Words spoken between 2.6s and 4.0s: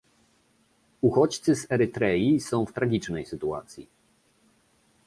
w tragicznej sytuacji